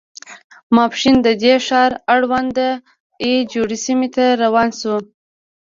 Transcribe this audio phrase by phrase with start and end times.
[0.75, 2.59] ماسپښین د دې ښار اړوند د
[3.23, 4.97] اي جو سیمې ته روان شوو.